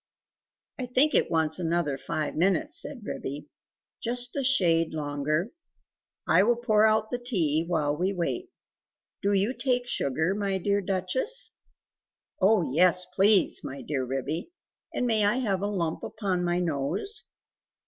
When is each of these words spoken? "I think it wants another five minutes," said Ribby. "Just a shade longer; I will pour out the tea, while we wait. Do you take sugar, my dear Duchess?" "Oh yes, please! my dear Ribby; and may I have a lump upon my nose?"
"I 0.79 0.87
think 0.87 1.13
it 1.13 1.29
wants 1.29 1.59
another 1.59 1.95
five 1.95 2.35
minutes," 2.35 2.81
said 2.81 3.03
Ribby. 3.05 3.45
"Just 4.01 4.35
a 4.35 4.41
shade 4.41 4.95
longer; 4.95 5.51
I 6.27 6.41
will 6.41 6.55
pour 6.55 6.87
out 6.87 7.11
the 7.11 7.19
tea, 7.19 7.65
while 7.67 7.95
we 7.95 8.11
wait. 8.11 8.49
Do 9.21 9.31
you 9.31 9.53
take 9.53 9.85
sugar, 9.87 10.33
my 10.33 10.57
dear 10.57 10.81
Duchess?" 10.81 11.51
"Oh 12.39 12.63
yes, 12.73 13.05
please! 13.15 13.61
my 13.63 13.83
dear 13.83 14.03
Ribby; 14.03 14.49
and 14.91 15.05
may 15.05 15.23
I 15.23 15.35
have 15.35 15.61
a 15.61 15.67
lump 15.67 16.01
upon 16.01 16.43
my 16.43 16.57
nose?" 16.59 17.25